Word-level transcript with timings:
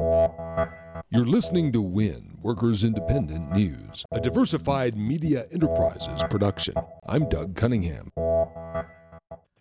You're 0.00 1.24
listening 1.24 1.72
to 1.72 1.82
WIN, 1.82 2.38
Workers 2.40 2.84
Independent 2.84 3.50
News, 3.50 4.04
a 4.12 4.20
diversified 4.20 4.96
media 4.96 5.46
enterprises 5.50 6.22
production. 6.30 6.74
I'm 7.08 7.28
Doug 7.28 7.56
Cunningham. 7.56 8.12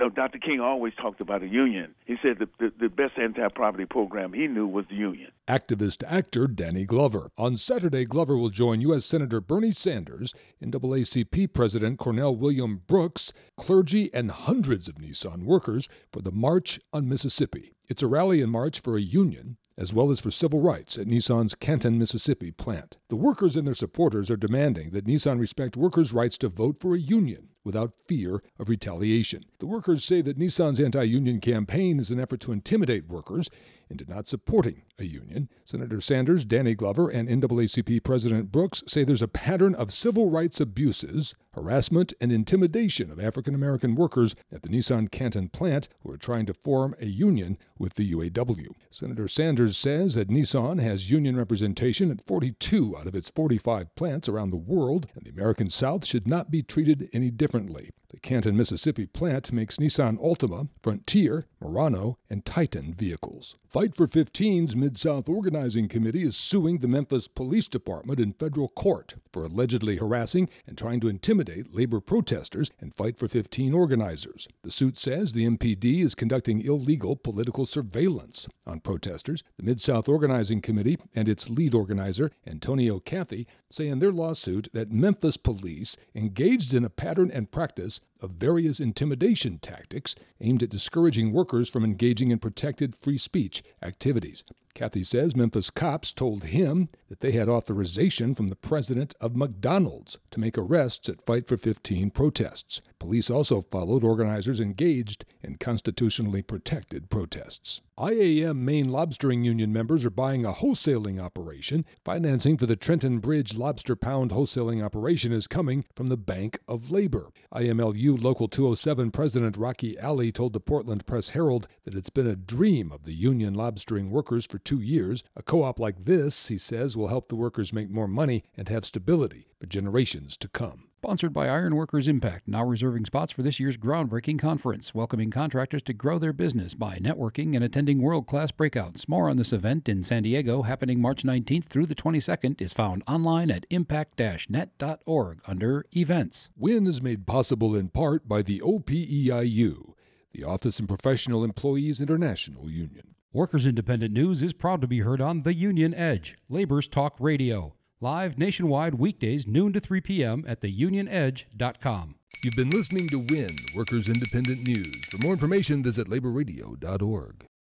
No, 0.00 0.08
Dr. 0.08 0.38
King 0.38 0.60
always 0.60 0.94
talked 0.94 1.20
about 1.20 1.42
a 1.42 1.46
union. 1.46 1.94
He 2.06 2.16
said 2.22 2.38
the, 2.38 2.48
the, 2.58 2.72
the 2.80 2.88
best 2.88 3.18
anti 3.18 3.46
poverty 3.48 3.84
program 3.84 4.32
he 4.32 4.46
knew 4.46 4.66
was 4.66 4.86
the 4.88 4.94
union. 4.94 5.30
Activist 5.46 6.02
actor 6.06 6.46
Danny 6.46 6.86
Glover. 6.86 7.30
On 7.36 7.58
Saturday, 7.58 8.06
Glover 8.06 8.38
will 8.38 8.48
join 8.48 8.80
U.S. 8.80 9.04
Senator 9.04 9.42
Bernie 9.42 9.72
Sanders, 9.72 10.32
NAACP 10.64 11.52
President 11.52 11.98
Cornell 11.98 12.34
William 12.34 12.80
Brooks, 12.86 13.34
clergy, 13.58 14.08
and 14.14 14.30
hundreds 14.30 14.88
of 14.88 14.94
Nissan 14.94 15.42
workers 15.42 15.86
for 16.10 16.22
the 16.22 16.32
March 16.32 16.80
on 16.94 17.06
Mississippi. 17.06 17.74
It's 17.86 18.02
a 18.02 18.06
rally 18.06 18.40
and 18.40 18.50
march 18.50 18.80
for 18.80 18.96
a 18.96 19.02
union 19.02 19.58
as 19.76 19.92
well 19.92 20.10
as 20.10 20.20
for 20.20 20.30
civil 20.30 20.60
rights 20.60 20.96
at 20.96 21.06
Nissan's 21.06 21.54
Canton, 21.54 21.98
Mississippi 21.98 22.50
plant. 22.50 22.96
The 23.08 23.16
workers 23.16 23.54
and 23.54 23.66
their 23.66 23.74
supporters 23.74 24.30
are 24.30 24.36
demanding 24.36 24.90
that 24.90 25.06
Nissan 25.06 25.38
respect 25.38 25.76
workers' 25.76 26.14
rights 26.14 26.38
to 26.38 26.48
vote 26.48 26.78
for 26.80 26.94
a 26.94 26.98
union 26.98 27.49
without 27.64 27.92
fear 27.92 28.42
of 28.58 28.68
retaliation. 28.68 29.42
The 29.58 29.66
workers 29.66 30.04
say 30.04 30.20
that 30.22 30.38
Nissan's 30.38 30.80
anti 30.80 31.04
union 31.04 31.40
campaign 31.40 31.98
is 31.98 32.10
an 32.10 32.20
effort 32.20 32.40
to 32.40 32.52
intimidate 32.52 33.08
workers 33.08 33.48
into 33.90 34.08
not 34.08 34.26
supporting 34.26 34.82
a 34.98 35.04
union. 35.04 35.48
Senator 35.64 36.00
Sanders, 36.00 36.44
Danny 36.44 36.74
Glover, 36.74 37.08
and 37.08 37.28
NAACP 37.28 38.04
President 38.04 38.52
Brooks 38.52 38.82
say 38.86 39.02
there's 39.02 39.20
a 39.20 39.28
pattern 39.28 39.74
of 39.74 39.92
civil 39.92 40.30
rights 40.30 40.60
abuses, 40.60 41.34
harassment, 41.54 42.12
and 42.20 42.30
intimidation 42.30 43.10
of 43.10 43.18
African 43.18 43.54
American 43.54 43.96
workers 43.96 44.34
at 44.52 44.62
the 44.62 44.68
Nissan 44.68 45.10
Canton 45.10 45.48
plant 45.48 45.88
who 46.02 46.12
are 46.12 46.16
trying 46.16 46.46
to 46.46 46.54
form 46.54 46.94
a 47.00 47.06
union 47.06 47.58
with 47.78 47.94
the 47.94 48.12
UAW. 48.12 48.68
Senator 48.90 49.26
Sanders 49.26 49.76
says 49.76 50.14
that 50.14 50.28
Nissan 50.28 50.80
has 50.80 51.10
union 51.10 51.36
representation 51.36 52.10
at 52.10 52.24
42 52.24 52.96
out 52.96 53.06
of 53.06 53.16
its 53.16 53.30
45 53.30 53.94
plants 53.96 54.28
around 54.28 54.50
the 54.50 54.56
world, 54.56 55.08
and 55.14 55.24
the 55.24 55.30
American 55.30 55.68
South 55.68 56.06
should 56.06 56.28
not 56.28 56.50
be 56.50 56.62
treated 56.62 57.08
any 57.12 57.30
differently 57.30 57.49
differently. 57.50 57.90
The 58.10 58.18
Canton, 58.18 58.56
Mississippi 58.56 59.06
plant 59.06 59.52
makes 59.52 59.76
Nissan 59.76 60.18
Altima, 60.18 60.68
Frontier, 60.82 61.46
Murano, 61.60 62.18
and 62.28 62.44
Titan 62.44 62.92
vehicles. 62.92 63.54
Fight 63.68 63.94
for 63.94 64.08
15's 64.08 64.74
Mid 64.74 64.98
South 64.98 65.28
Organizing 65.28 65.86
Committee 65.86 66.24
is 66.24 66.36
suing 66.36 66.78
the 66.78 66.88
Memphis 66.88 67.28
Police 67.28 67.68
Department 67.68 68.18
in 68.18 68.32
federal 68.32 68.68
court 68.68 69.14
for 69.32 69.44
allegedly 69.44 69.98
harassing 69.98 70.48
and 70.66 70.76
trying 70.76 70.98
to 71.00 71.08
intimidate 71.08 71.72
labor 71.72 72.00
protesters 72.00 72.68
and 72.80 72.92
Fight 72.92 73.16
for 73.16 73.28
15 73.28 73.72
organizers. 73.72 74.48
The 74.62 74.72
suit 74.72 74.98
says 74.98 75.32
the 75.32 75.46
MPD 75.46 76.02
is 76.02 76.16
conducting 76.16 76.62
illegal 76.62 77.14
political 77.14 77.64
surveillance 77.64 78.48
on 78.66 78.80
protesters. 78.80 79.44
The 79.56 79.64
Mid 79.64 79.80
South 79.80 80.08
Organizing 80.08 80.60
Committee 80.60 80.98
and 81.14 81.28
its 81.28 81.48
lead 81.48 81.76
organizer, 81.76 82.32
Antonio 82.44 82.98
Cathy, 82.98 83.46
say 83.70 83.86
in 83.86 84.00
their 84.00 84.10
lawsuit 84.10 84.68
that 84.72 84.90
Memphis 84.90 85.36
police 85.36 85.96
engaged 86.12 86.74
in 86.74 86.84
a 86.84 86.90
pattern 86.90 87.30
and 87.30 87.52
practice 87.52 87.99
of 88.20 88.32
various 88.32 88.80
intimidation 88.80 89.58
tactics 89.58 90.14
aimed 90.40 90.62
at 90.62 90.70
discouraging 90.70 91.32
workers 91.32 91.68
from 91.68 91.84
engaging 91.84 92.30
in 92.30 92.38
protected 92.38 92.94
free 92.96 93.18
speech 93.18 93.62
activities. 93.82 94.44
Cathy 94.74 95.04
says 95.04 95.36
Memphis 95.36 95.70
cops 95.70 96.12
told 96.12 96.44
him 96.44 96.88
that 97.08 97.20
they 97.20 97.32
had 97.32 97.48
authorization 97.48 98.34
from 98.34 98.48
the 98.48 98.56
president 98.56 99.14
of 99.20 99.36
McDonald's 99.36 100.18
to 100.30 100.40
make 100.40 100.56
arrests 100.56 101.08
at 101.08 101.24
Fight 101.26 101.46
for 101.46 101.56
15 101.56 102.10
protests. 102.10 102.80
Police 102.98 103.30
also 103.30 103.60
followed 103.60 104.04
organizers 104.04 104.60
engaged 104.60 105.24
in 105.42 105.56
constitutionally 105.56 106.42
protected 106.42 107.10
protests. 107.10 107.80
IAM 107.98 108.64
Maine 108.64 108.88
Lobstering 108.88 109.44
Union 109.44 109.74
members 109.74 110.06
are 110.06 110.10
buying 110.10 110.46
a 110.46 110.52
wholesaling 110.52 111.20
operation. 111.20 111.84
Financing 112.02 112.56
for 112.56 112.64
the 112.64 112.76
Trenton 112.76 113.18
Bridge 113.18 113.58
Lobster 113.58 113.94
Pound 113.94 114.30
wholesaling 114.30 114.82
operation 114.82 115.32
is 115.32 115.46
coming 115.46 115.84
from 115.94 116.08
the 116.08 116.16
Bank 116.16 116.60
of 116.66 116.90
Labor. 116.90 117.30
IMLU 117.52 118.22
Local 118.22 118.48
207 118.48 119.10
President 119.10 119.58
Rocky 119.58 119.98
Alley 119.98 120.32
told 120.32 120.54
the 120.54 120.60
Portland 120.60 121.04
Press 121.04 121.30
Herald 121.30 121.66
that 121.84 121.94
it's 121.94 122.08
been 122.08 122.26
a 122.26 122.36
dream 122.36 122.90
of 122.90 123.02
the 123.02 123.12
union 123.12 123.54
lobstering 123.54 124.08
workers 124.08 124.46
for 124.46 124.59
two 124.60 124.80
years. 124.80 125.24
A 125.36 125.42
co 125.42 125.62
op 125.62 125.80
like 125.80 126.04
this, 126.04 126.48
he 126.48 126.58
says, 126.58 126.96
will 126.96 127.08
help 127.08 127.28
the 127.28 127.36
workers 127.36 127.72
make 127.72 127.90
more 127.90 128.08
money 128.08 128.44
and 128.56 128.68
have 128.68 128.84
stability 128.84 129.48
for 129.58 129.66
generations 129.66 130.36
to 130.38 130.48
come. 130.48 130.90
Sponsored 131.02 131.32
by 131.32 131.48
Ironworkers 131.48 132.06
Impact, 132.06 132.46
now 132.46 132.62
reserving 132.62 133.06
spots 133.06 133.32
for 133.32 133.40
this 133.40 133.58
year's 133.58 133.78
groundbreaking 133.78 134.38
conference, 134.38 134.94
welcoming 134.94 135.30
contractors 135.30 135.80
to 135.84 135.94
grow 135.94 136.18
their 136.18 136.34
business 136.34 136.74
by 136.74 136.98
networking 136.98 137.54
and 137.54 137.64
attending 137.64 138.02
world 138.02 138.26
class 138.26 138.52
breakouts. 138.52 139.08
More 139.08 139.30
on 139.30 139.38
this 139.38 139.50
event 139.50 139.88
in 139.88 140.04
San 140.04 140.24
Diego, 140.24 140.60
happening 140.60 141.00
March 141.00 141.22
19th 141.22 141.64
through 141.64 141.86
the 141.86 141.94
22nd, 141.94 142.60
is 142.60 142.74
found 142.74 143.02
online 143.08 143.50
at 143.50 143.64
impact 143.70 144.18
net.org 144.50 145.40
under 145.46 145.86
Events. 145.96 146.50
WIN 146.54 146.86
is 146.86 147.00
made 147.00 147.26
possible 147.26 147.74
in 147.74 147.88
part 147.88 148.28
by 148.28 148.42
the 148.42 148.60
OPEIU, 148.60 149.94
the 150.32 150.44
Office 150.44 150.78
and 150.78 150.88
Professional 150.88 151.44
Employees 151.44 152.00
International 152.00 152.70
Union. 152.70 153.14
Workers 153.32 153.66
Independent 153.66 154.12
News 154.12 154.42
is 154.42 154.52
proud 154.52 154.80
to 154.80 154.88
be 154.88 155.00
heard 155.00 155.20
on 155.20 155.42
The 155.42 155.54
Union 155.54 155.94
Edge, 155.94 156.36
Labor's 156.48 156.88
Talk 156.88 157.16
Radio. 157.20 157.74
Live 158.00 158.38
nationwide 158.38 158.94
weekdays, 158.94 159.46
noon 159.46 159.72
to 159.72 159.80
3 159.80 160.00
p.m. 160.00 160.44
at 160.48 160.60
theunionedge.com. 160.60 162.14
You've 162.42 162.56
been 162.56 162.70
listening 162.70 163.08
to 163.10 163.18
WIN, 163.18 163.56
Workers 163.74 164.08
Independent 164.08 164.66
News. 164.66 165.04
For 165.10 165.18
more 165.18 165.32
information, 165.34 165.82
visit 165.82 166.08
laborradio.org. 166.08 167.50